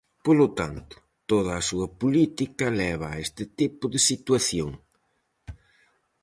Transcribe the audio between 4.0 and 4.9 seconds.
situación.